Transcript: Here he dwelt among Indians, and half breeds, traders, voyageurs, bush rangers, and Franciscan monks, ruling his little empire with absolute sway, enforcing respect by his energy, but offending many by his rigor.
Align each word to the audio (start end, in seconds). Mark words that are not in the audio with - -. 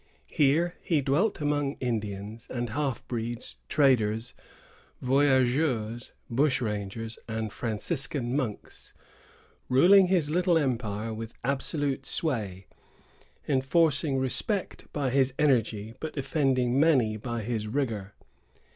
Here 0.31 0.77
he 0.81 0.99
dwelt 0.99 1.39
among 1.41 1.73
Indians, 1.73 2.47
and 2.49 2.71
half 2.71 3.07
breeds, 3.07 3.57
traders, 3.69 4.33
voyageurs, 4.99 6.11
bush 6.27 6.59
rangers, 6.59 7.19
and 7.27 7.53
Franciscan 7.53 8.35
monks, 8.35 8.93
ruling 9.69 10.07
his 10.07 10.31
little 10.31 10.57
empire 10.57 11.13
with 11.13 11.35
absolute 11.43 12.07
sway, 12.07 12.65
enforcing 13.47 14.17
respect 14.17 14.91
by 14.91 15.11
his 15.11 15.35
energy, 15.37 15.93
but 15.99 16.17
offending 16.17 16.79
many 16.79 17.15
by 17.15 17.43
his 17.43 17.67
rigor. 17.67 18.15